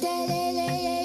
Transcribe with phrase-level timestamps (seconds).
[0.00, 0.97] da da da da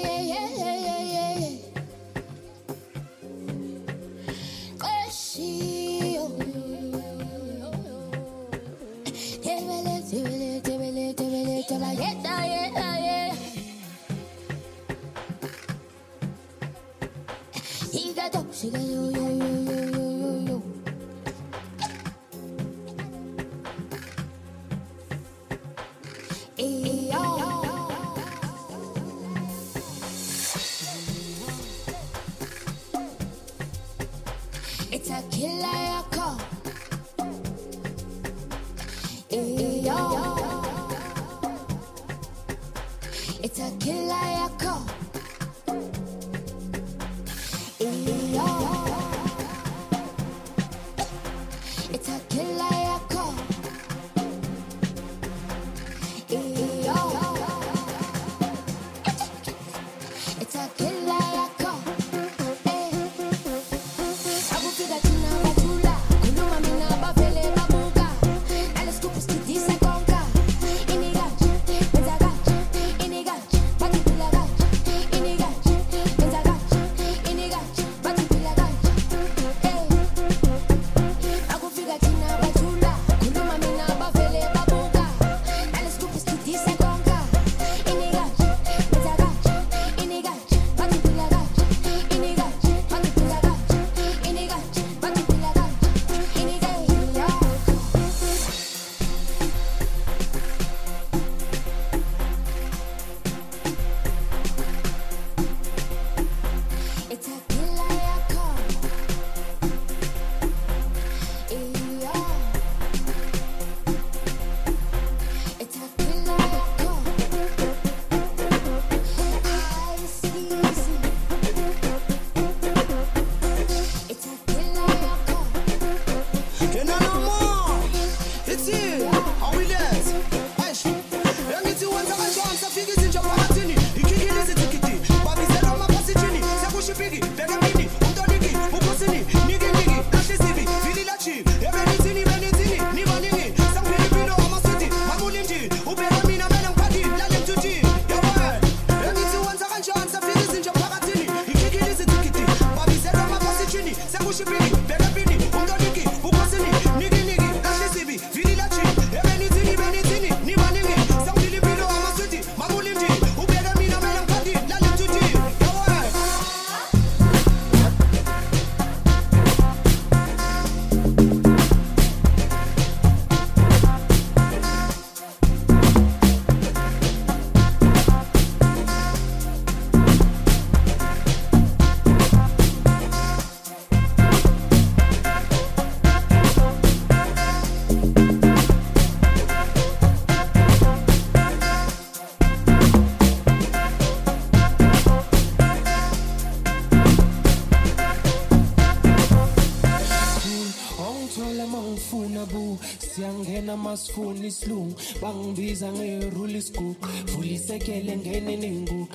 [204.34, 209.06] ngasifuni isilungu bangibiza ngerule isigugu vulisekele ngene nenguku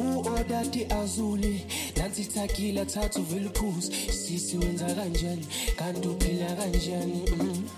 [0.00, 1.64] u-odati azuli
[1.96, 5.46] nansi ithakile thatha uvela uphuze sisi wenza kanjani?
[5.76, 7.22] Kanti uphila kanjani?
[7.38, 7.38] Mm.
[7.42, 7.77] sisi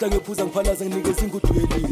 [0.00, 1.89] kakhulu ngale ntombi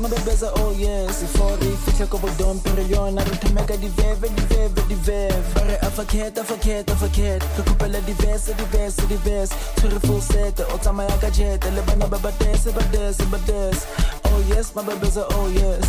[0.00, 6.92] madobeza oyensi fori fihle kobodompiri yona ri thumeka diveve diveve diveve va ri afakheta afakheta
[6.92, 12.18] afakheta ri khupela divese divese divese tshwere fulsete o tsamaya ka jete le bana ba
[12.18, 13.86] badese badese badese
[14.24, 15.84] oh yes madobeza oh yes.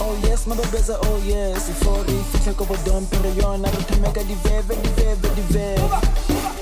[0.00, 0.98] Oh yes, my a.
[1.02, 1.68] oh yes.
[1.68, 6.57] If for if you take over dump, you're not to make a diveve, diveve, diveve.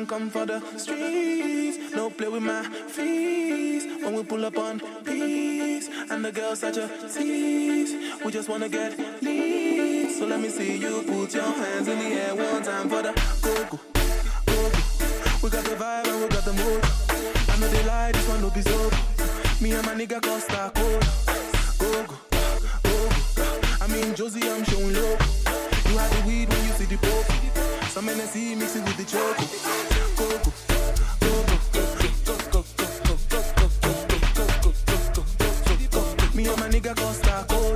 [0.00, 1.94] man come for the streets.
[1.94, 5.88] No play with my fees when we pull up on peace.
[6.10, 7.92] And the girls such a tease.
[8.24, 10.18] We just wanna get leads.
[10.18, 13.12] So let me see you put your hands in the air one time for the
[13.42, 13.78] coco.
[15.42, 16.82] We got the vibe and we got the mood.
[17.48, 18.90] I know they lie, this one no be so.
[19.60, 21.00] Me and my nigga Costa Cola.
[21.78, 22.16] Go, go,
[22.82, 23.60] go, go.
[23.80, 25.20] I mean Josie, I'm showing love.
[25.88, 27.39] You had the weed when you see the pope.
[28.00, 29.44] Some NSE mix it with the choco.
[30.16, 30.50] Coco.
[36.34, 37.69] Me and my nigga gon' start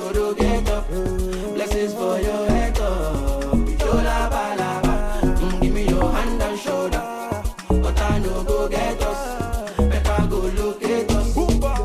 [0.00, 0.12] for
[2.20, 5.30] your head up.
[5.30, 7.02] Mm, give me your hand and shoulder.
[7.68, 8.18] But I
[8.70, 9.70] get us.
[11.10, 11.34] Us.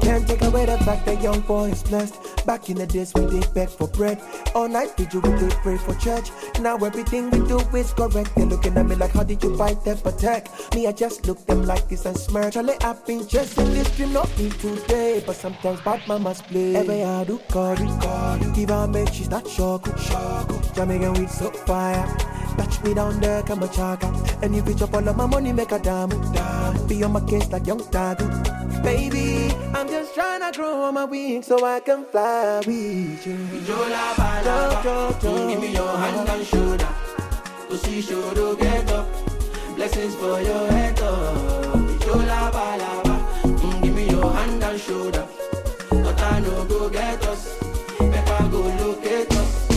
[0.03, 2.34] Can't take away the fact that young boy is blessed.
[2.45, 4.21] Back in the days, we did beg for bread.
[4.53, 6.29] All night, did you, we did pray for church.
[6.59, 8.35] Now everything we do is correct.
[8.35, 10.49] They're looking at me like, how did you buy that attack?
[10.75, 12.53] Me, I just look them like this and smirk.
[12.53, 15.23] Charlie, I've been chasing this dream, not me today.
[15.25, 16.75] But sometimes bad mamas play.
[16.75, 18.37] Every I do call, do call.
[18.53, 19.85] Give her make, she's not shock.
[20.75, 22.05] Jamaican weed so fire.
[22.57, 24.07] Touch me down there, come a chaka.
[24.43, 26.09] And if you up all of my money, make a damn.
[26.87, 29.51] Be on my case like young Tagu baby.
[29.73, 33.37] I'm just trying to grow my wings so I can fly with you.
[33.57, 34.05] Ijola,
[34.45, 35.47] do, do.
[35.49, 36.87] Give me your hand and shoulder.
[37.69, 39.07] To see shoulder get up.
[39.75, 41.35] Blessings for your head up.
[41.95, 43.15] Ijola, balaba.
[43.81, 45.27] Give me your hand and shoulder.
[45.89, 47.57] But I no go get us.
[47.97, 49.67] Pepper go locate us.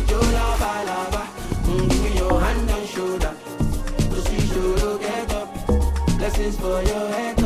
[0.00, 1.22] Ijola, balaba.
[1.64, 3.32] Give me your hand and shoulder.
[4.10, 5.48] To see shoulder get up.
[6.18, 7.37] Blessings for your head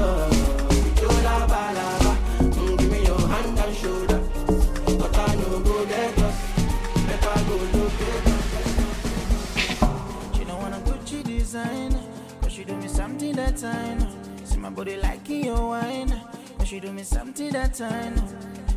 [11.53, 11.93] design.
[12.41, 14.01] Cause she do me something that time.
[14.45, 16.09] See my body liking your wine.
[16.57, 18.15] Cause she do me something that time.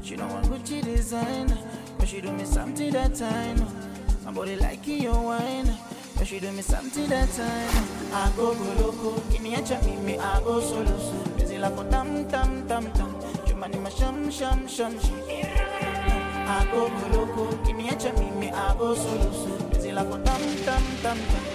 [0.03, 1.47] She don't want Gucci design.
[1.97, 3.65] Cause she do me something that time.
[4.25, 5.73] My body liking your wine.
[6.17, 7.85] Cause she do me something that time.
[8.11, 9.21] I go go loco.
[9.31, 11.23] Give me a chop, give me I go solo.
[11.37, 13.15] Busy like a tam tam tam tam.
[13.45, 15.21] Jumani ma sham sham sham sham.
[16.47, 17.55] I go go loco.
[17.63, 19.69] Give me a chop, give me I go solo.
[19.69, 21.54] Busy like a tam tam tam tam.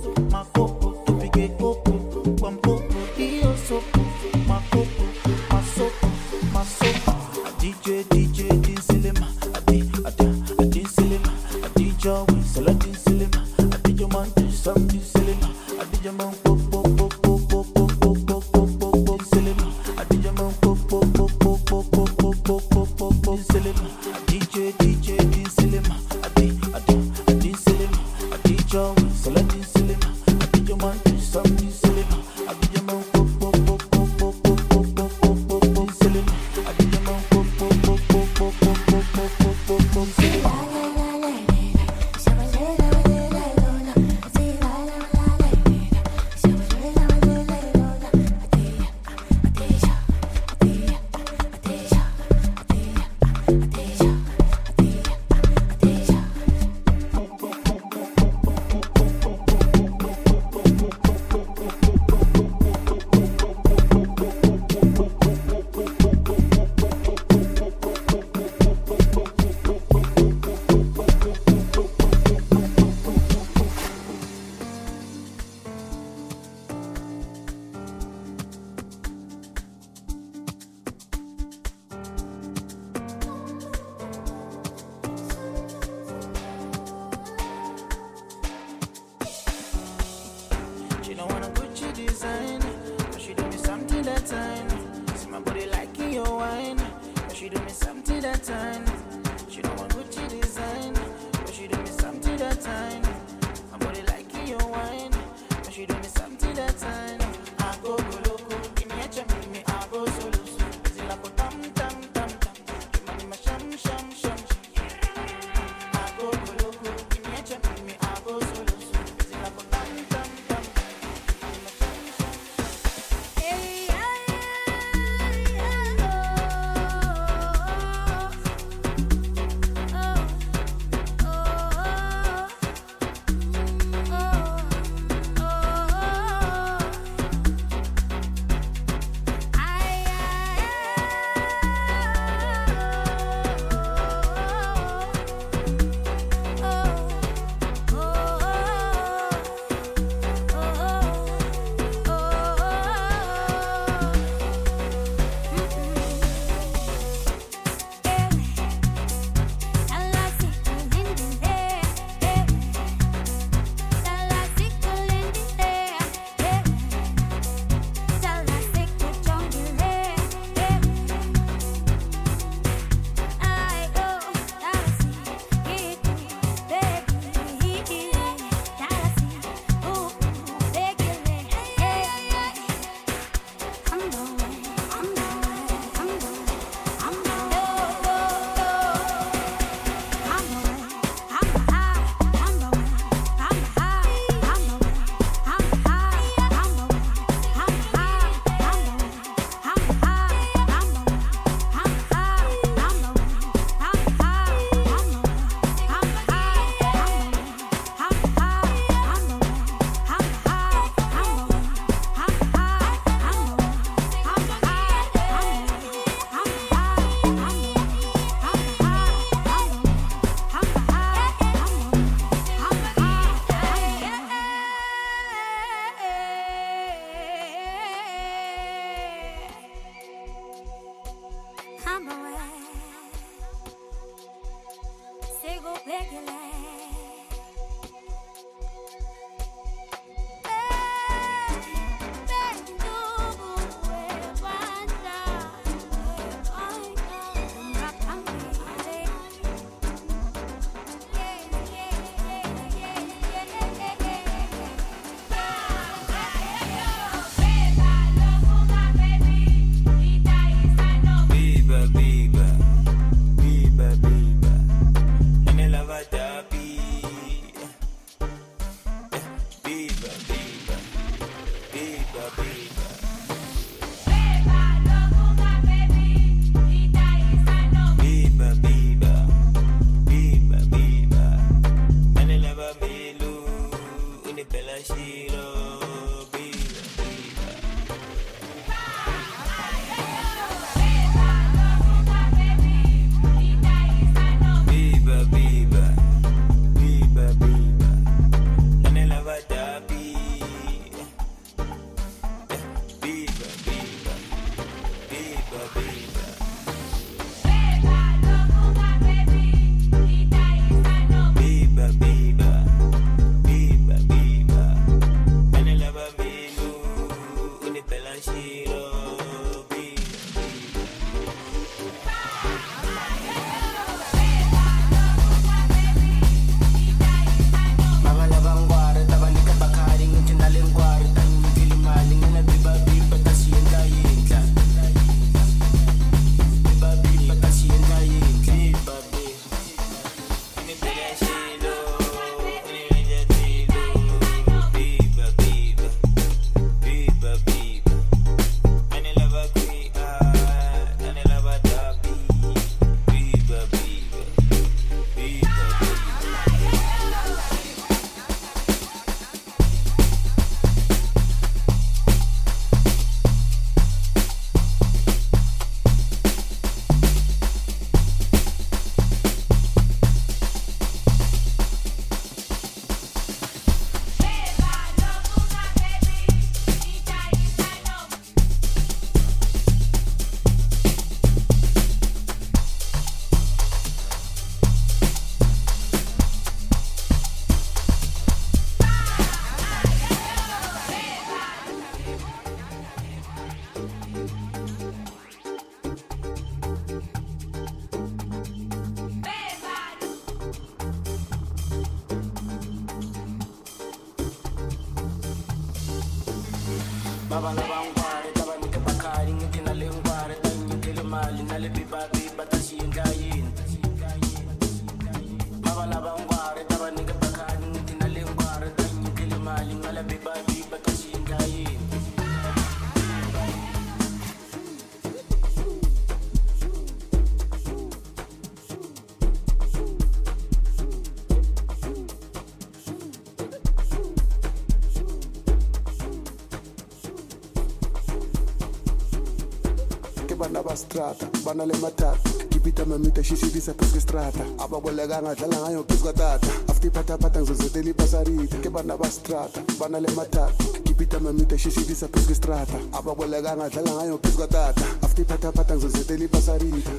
[440.91, 442.17] strata bana le matata.
[442.49, 444.43] Kipita mamita shishidisa phezu kwestrata.
[444.59, 450.63] Ababolekanga dlala ngayo phezu kwatata after ngizozetela ipasarita ke bana bastrata bana le matata.
[450.83, 452.77] Kipita mamita shishidisa phezu kwestrata.
[452.91, 456.91] Ababolekanga dlala ngayo phezu kwatata after ngizozetela ipasarita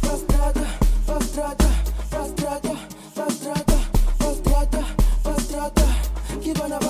[0.00, 0.66] Fastrata,
[1.06, 1.68] fastrata,
[2.10, 2.76] fastrata,
[3.14, 3.78] fastrata,
[4.18, 4.84] fastrata,
[5.22, 5.86] fastrata,
[6.42, 6.89] kibana ba.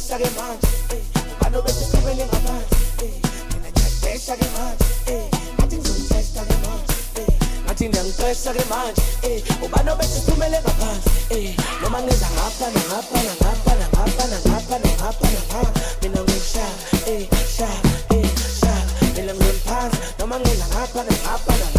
[0.00, 1.02] testa che mangi, eh.
[1.40, 3.20] Ma non vedo più bene eh.
[3.52, 5.28] Nella mia eh.
[5.56, 5.76] Ma ti
[7.14, 7.28] eh.
[7.66, 7.84] Ma ti
[9.20, 9.42] eh.
[9.60, 10.34] O ma non vedo più
[11.28, 11.54] eh.
[11.82, 14.78] No man ne zangappa, na ngappa, na ngappa, na ngappa,
[17.06, 17.68] eh, sha,
[18.08, 18.74] eh, sha.
[19.14, 19.22] Me
[20.18, 21.69] no man ne zangappa,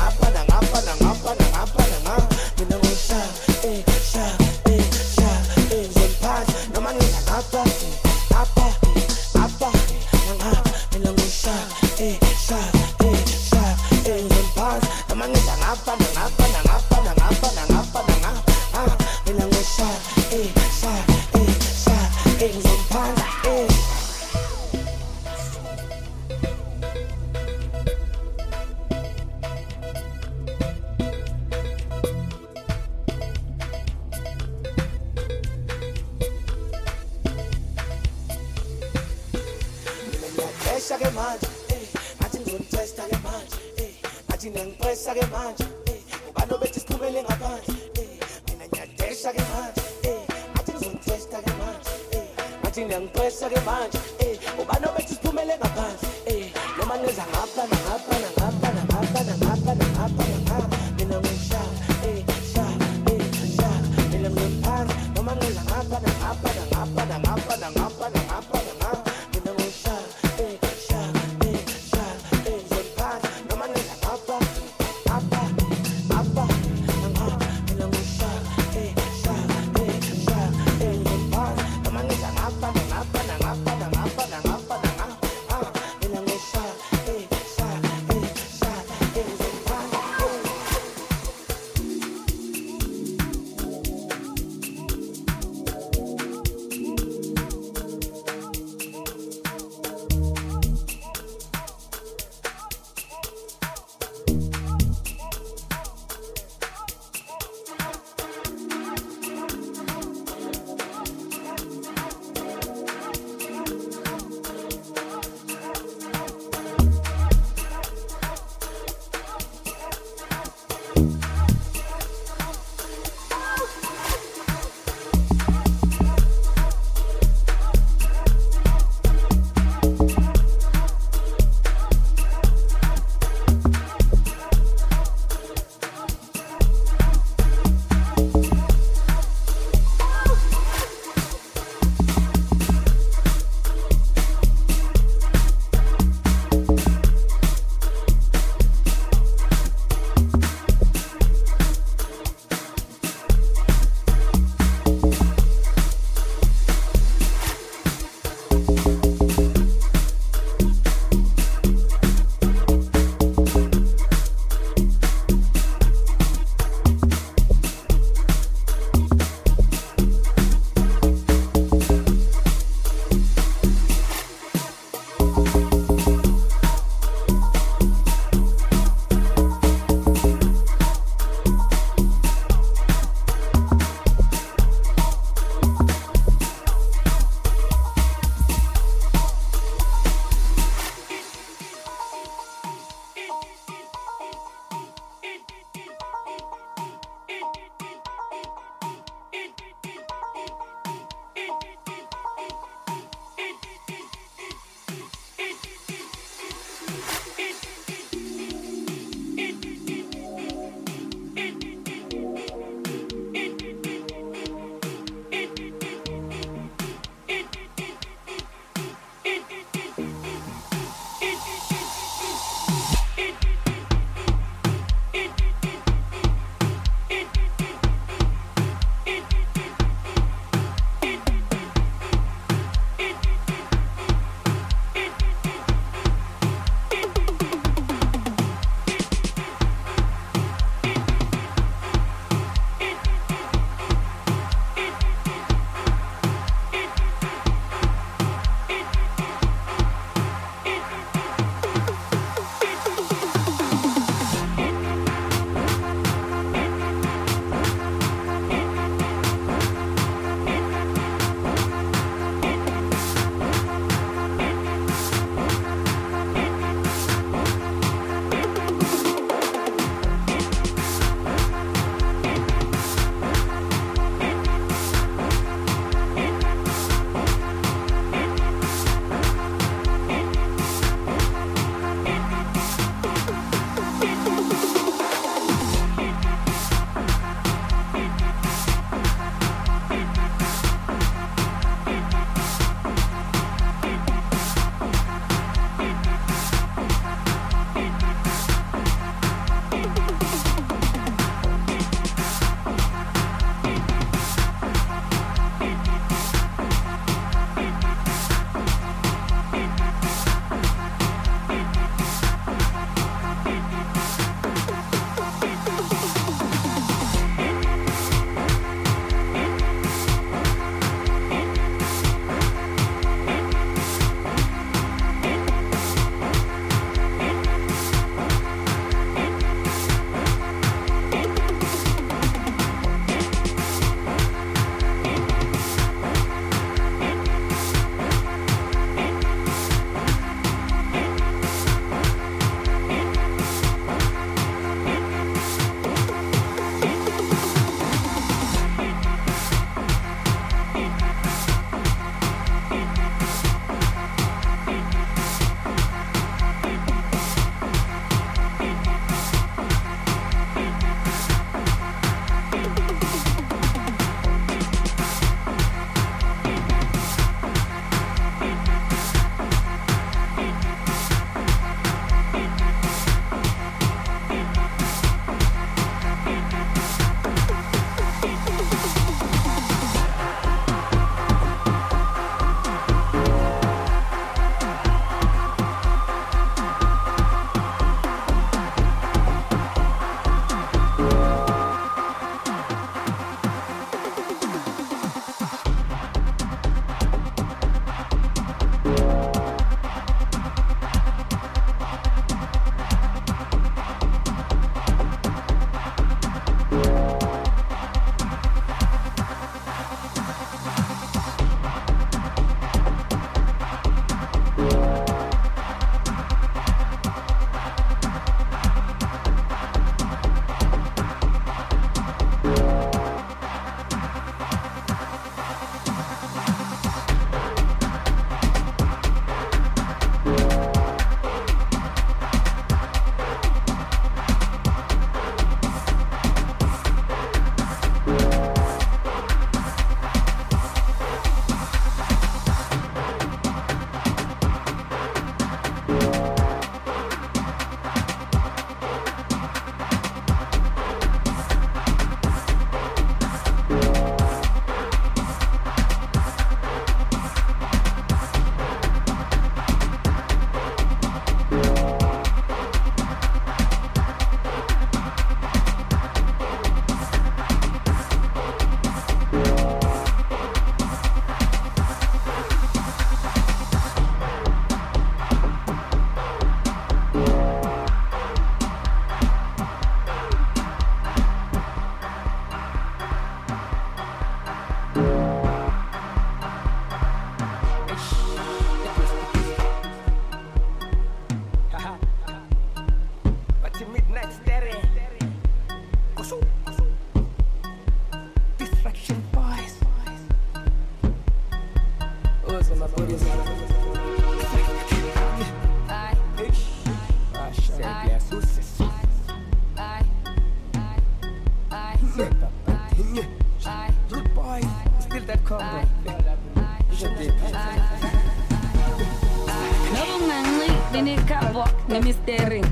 [522.26, 522.71] staring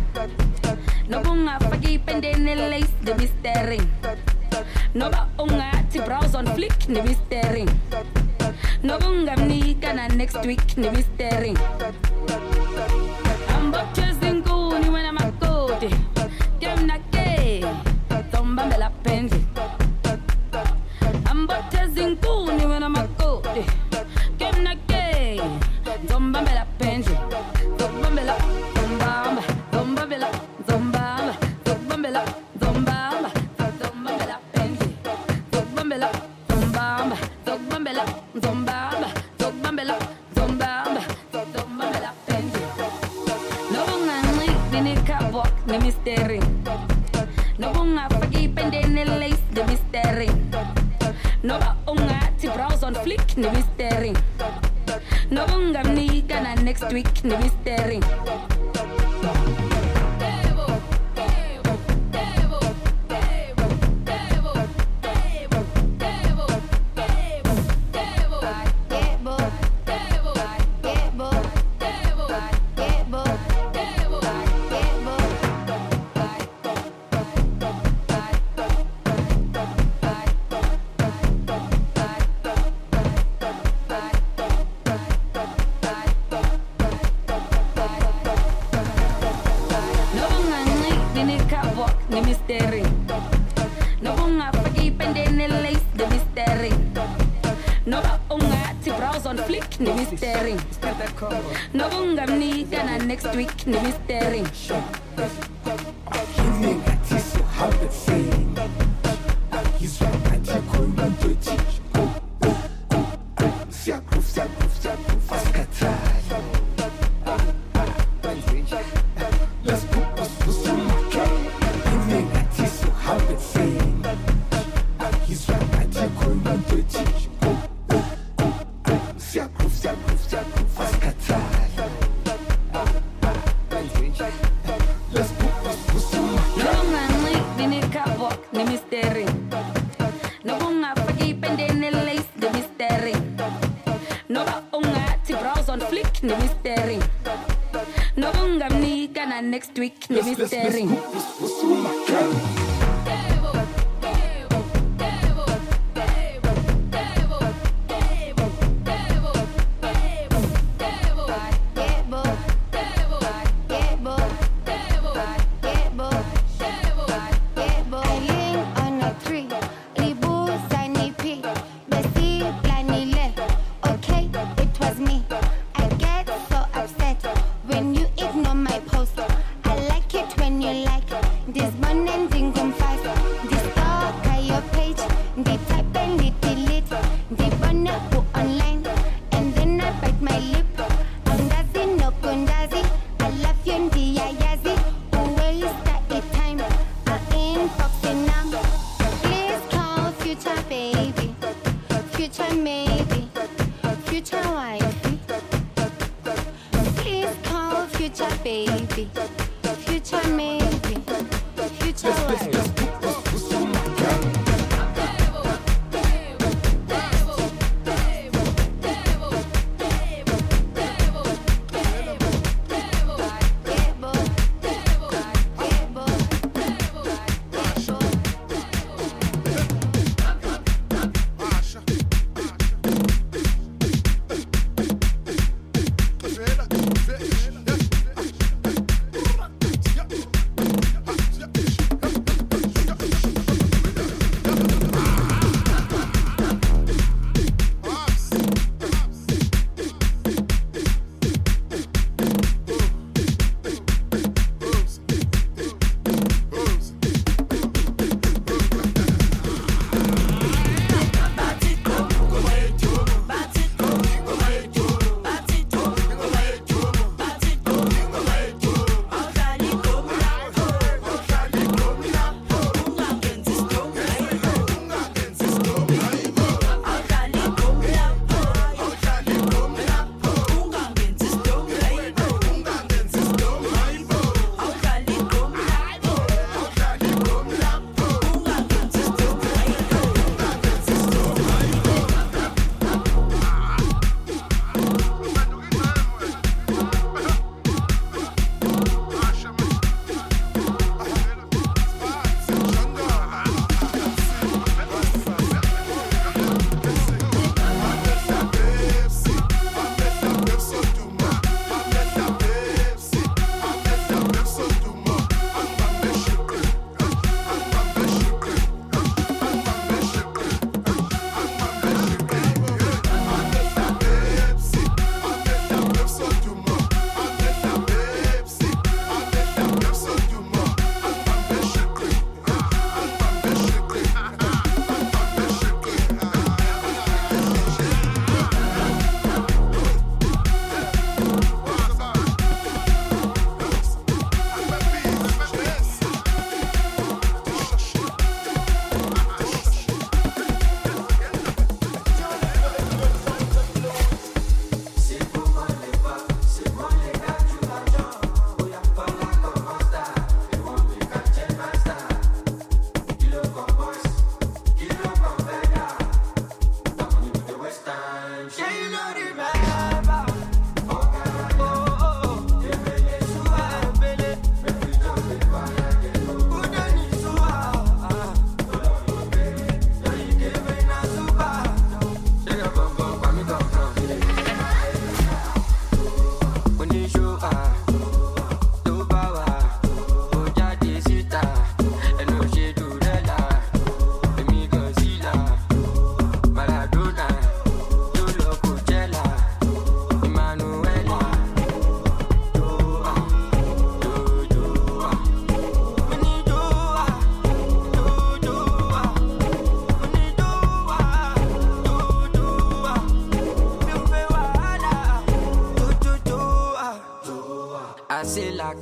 [45.80, 46.39] the mystery.
[47.57, 50.30] Nobungafaki ipendeni lace the mystery.
[51.43, 54.13] Noba ungathi browse on flick the mystery.
[55.32, 58.49] Nobungamnika na next week the mystery.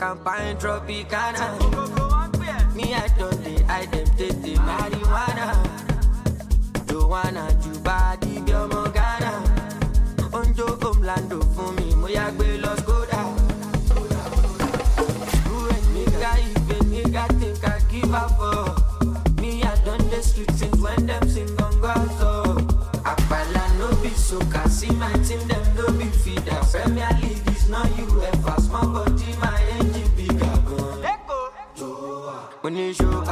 [0.07, 1.45] Campaign Tropicana.
[2.73, 5.47] Me, I don't dey, I dem take the marijuana.
[6.87, 9.31] Joanna, Jubadi, Biomo, Ghana.
[10.31, 13.19] Onjo, Omlando, fún mi, mo yá gbé lọ Skoda.
[15.45, 19.41] Who a nigga, if a nigga think I give up for?
[19.41, 22.31] Me, I done the street since when them sing on God, so.
[23.77, 26.59] No be soca, see my team, them no be feeder.
[26.71, 28.66] Premier League is not small
[32.87, 33.26] When you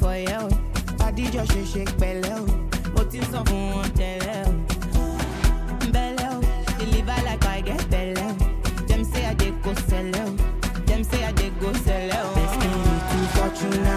[0.00, 0.42] for you.
[1.06, 2.44] Adijọ́ ṣe ṣe pẹ̀lẹ́ o,
[2.94, 4.52] mo ti sọ fún wọn tẹ́lẹ̀ o.
[5.94, 6.40] Bẹ́lẹ̀ o,
[6.78, 8.32] deliver like I get bẹ̀lẹ̀ o.
[8.88, 10.30] Dem say I dey go sẹ̀lẹ̀ o,
[10.86, 12.32] dem say I dey go sẹ̀lẹ̀ o.
[13.10, 13.96] To Fortuna,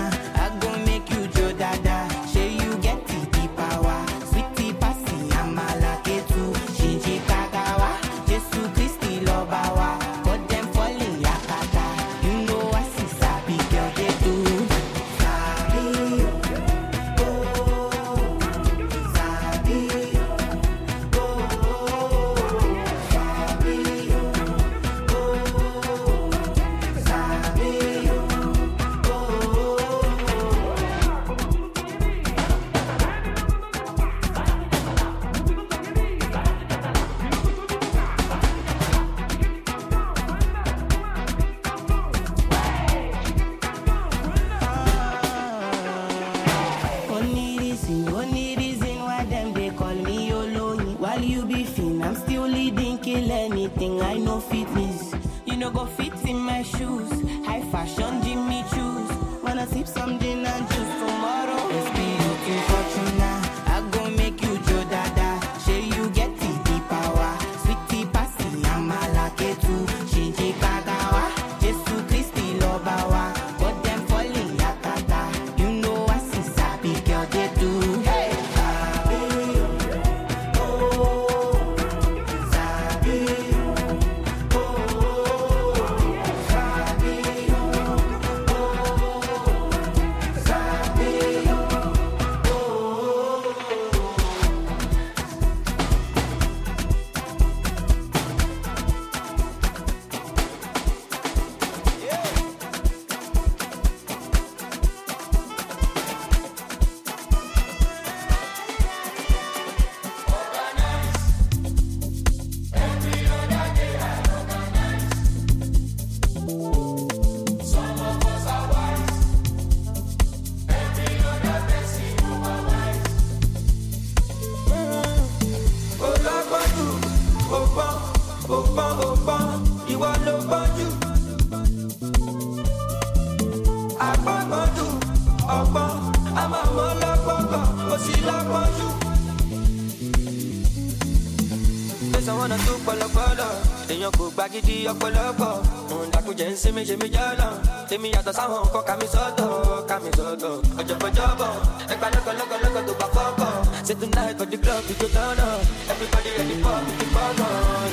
[142.49, 143.47] Náà tó pọlọpọlọ,
[143.91, 145.53] èèyàn kò gba gidi ọ̀pọ̀lọpọ̀.
[145.93, 147.51] Òun dàkújẹ́ ń sinmi ṣe mí jọ́lọ̀.
[147.93, 149.49] Èmi yàtọ̀ sáwọn nǹkan kàmi sọ́tọ̀,
[149.89, 150.53] kàmi sọ́tọ̀.
[150.79, 151.51] Ọ̀jọ̀gbọ̀jọ̀bọ̀,
[151.93, 153.51] ẹgbàá lọ́kọ̀lọ́kọ̀lọ́kọ̀ tó bá fọ́kọ̀.
[153.87, 154.83] Say tonight for the club
[155.15, 155.61] turn up.
[155.91, 157.33] Everybody ready for the fun,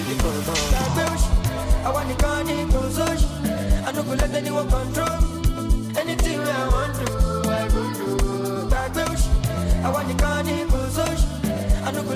[0.06, 0.14] the
[0.46, 0.60] fun.
[0.72, 1.30] Gbàgbé òṣì,
[1.86, 3.26] àwa nìkan ní kò sóṣì.
[3.86, 5.16] I no go let anyone control.
[6.00, 7.06] Anything I wan do,
[7.60, 8.06] I go do.
[8.70, 9.30] Gbàgbé òṣì,
[9.86, 10.30] àwa nìkan.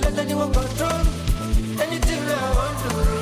[0.07, 1.24] I anyone control
[2.37, 3.14] me.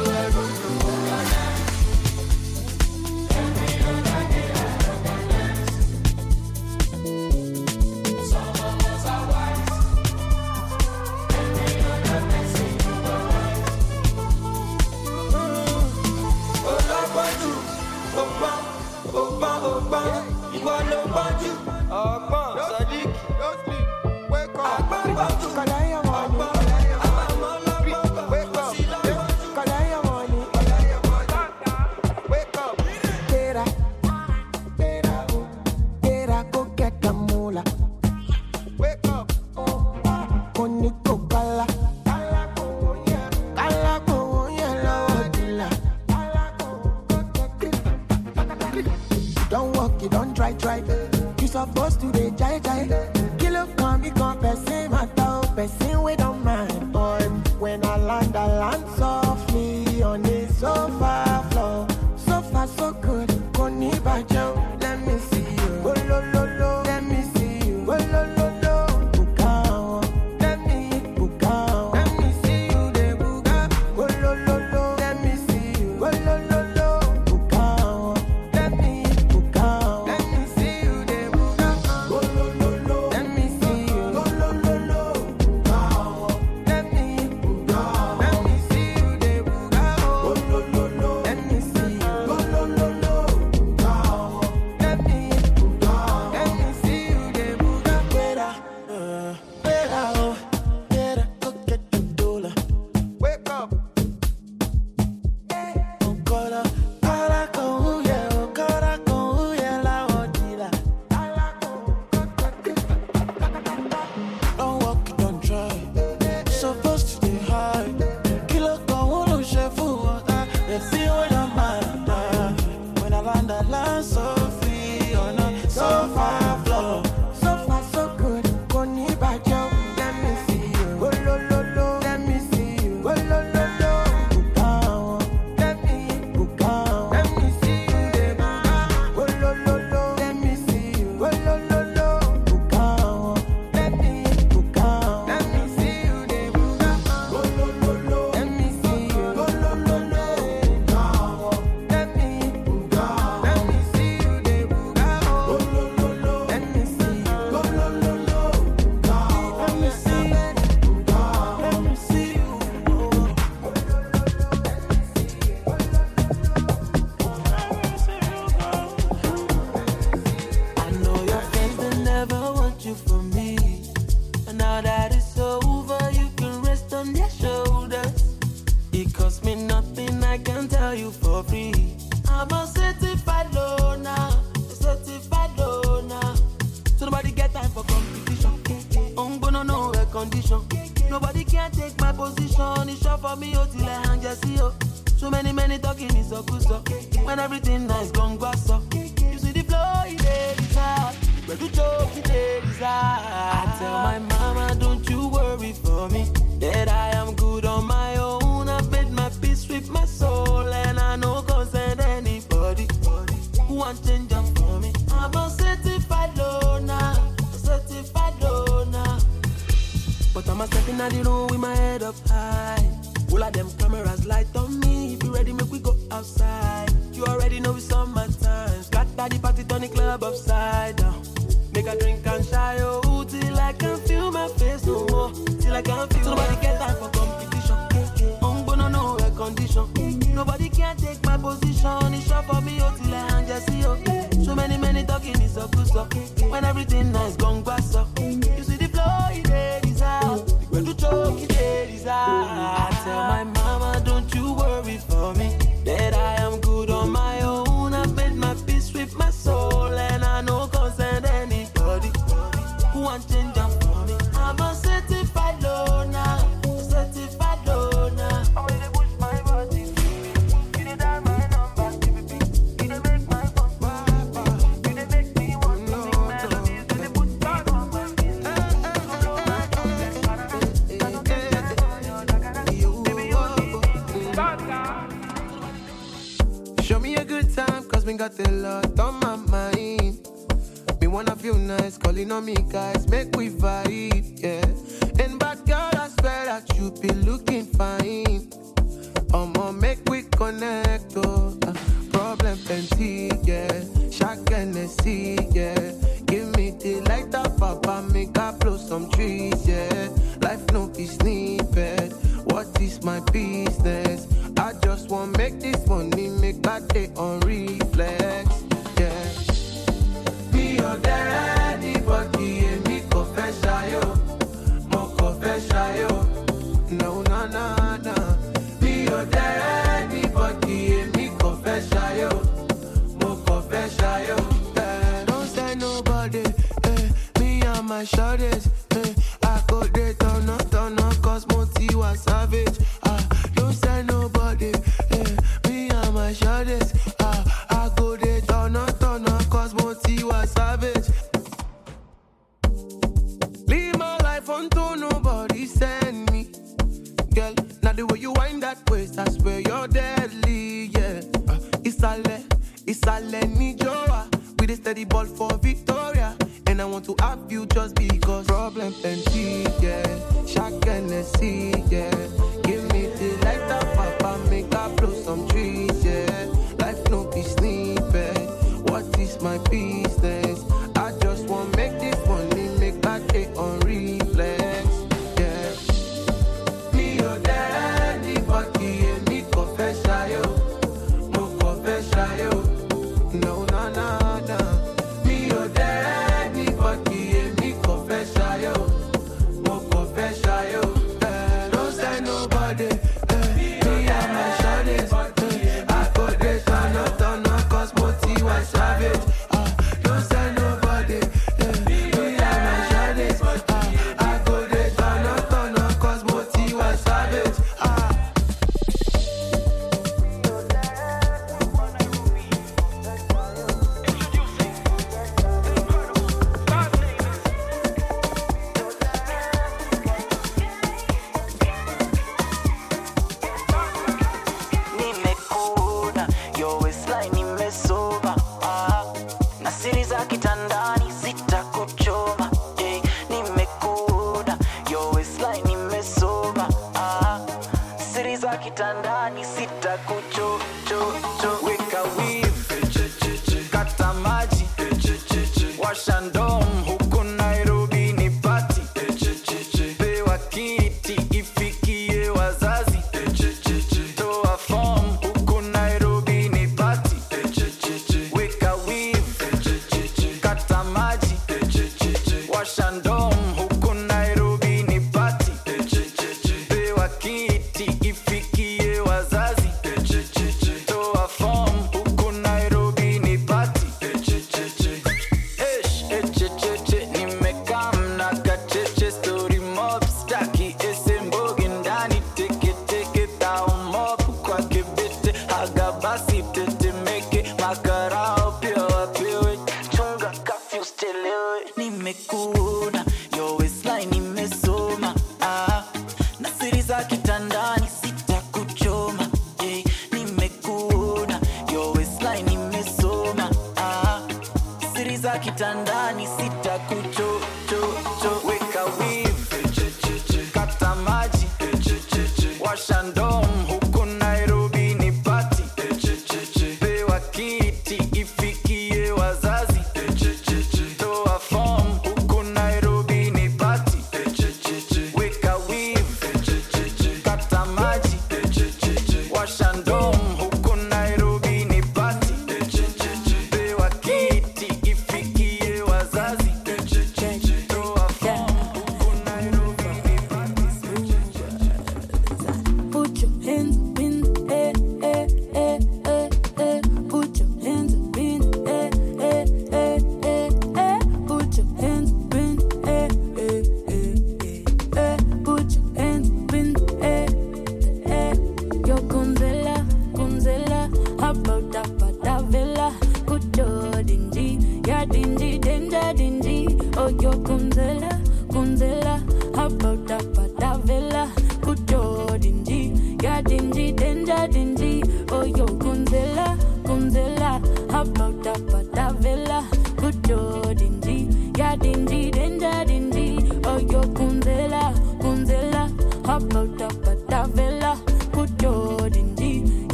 [292.23, 293.02] Calling on me guys,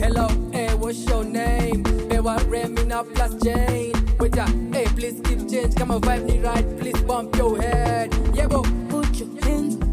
[0.00, 1.82] hello hey what's your name?
[2.08, 5.74] Bewa remi na plus jane waiter hey please keep change.
[5.76, 6.78] Come on, vibe me right.
[6.78, 8.10] Please bump your head.
[8.34, 9.85] Yebo put your hands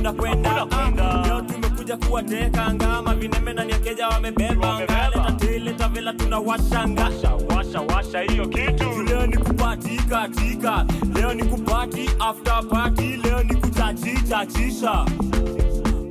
[0.00, 1.26] ni kuna kwenda ah.
[1.26, 7.10] leo tumekuja kuwateka ngama vineme na nyakeja wamebeba ngaleta tileta vela tuna washanga
[7.56, 9.02] washa washa hiyo kitu.
[9.02, 10.86] Leo ni kupati katika.
[11.14, 13.16] Leo ni kupati after party.
[13.16, 15.04] Leo ni kuchachi chachisha.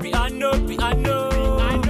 [0.01, 1.88] Piano piano piano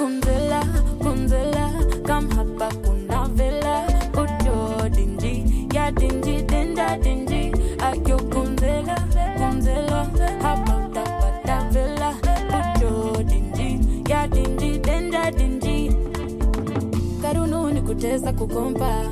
[0.00, 0.60] Oh
[1.02, 1.66] Kunzela,
[2.06, 3.86] kam hapa kuna vela.
[4.14, 7.52] Ujo dinji, ya dinji, dinda dinji.
[7.82, 8.94] Ayo Kunzela,
[9.38, 10.06] kundela,
[10.42, 12.14] hapa utapata vela.
[12.58, 13.80] Ujo dinji,
[14.10, 15.92] ya dinji, dinda dinji.
[17.22, 17.80] Karunu ni
[18.32, 19.02] kukompa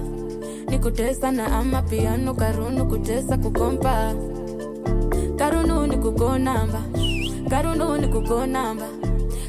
[0.71, 0.79] ni
[1.33, 2.35] na ama piano.
[2.35, 4.15] Karunu kutesa kukompa
[5.37, 5.97] karunu ni
[7.51, 8.87] karunu ni kukonamba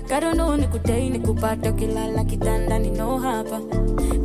[0.09, 3.59] karunu ni kutei ni kupata ukilala kitandani no hapa.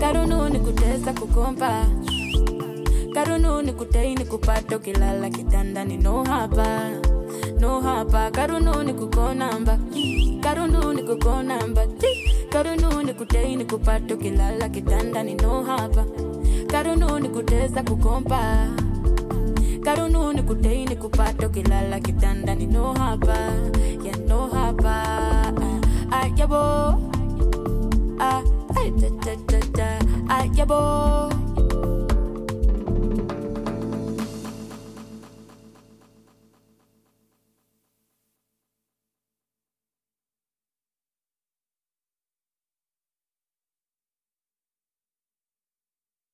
[0.01, 1.87] Karunu ni kutesa kukompa.
[3.15, 6.67] Karunu ni kutei ni kupata ukilala kitandani no hapa.
[7.61, 8.31] No hapa.
[8.31, 9.79] Karunu ni kukonamba
[10.43, 12.07] karunu ni kukonamba Ti.
[12.51, 16.05] karunu ni kutei ni kupata ukilala kitandani no hapa.
[16.67, 18.69] Karunu ni kutesa kukompa.
[19.85, 23.37] Karunu ni kutei ni kupata ukilala kitandani no hapa.
[24.05, 24.95] Ya no hapa
[26.13, 26.63] ah yabo,
[28.21, 28.43] ah
[29.01, 29.89] da da da da,
[30.29, 31.42] ah yabo.